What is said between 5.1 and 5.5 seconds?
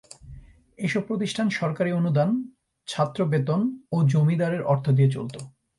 চলত।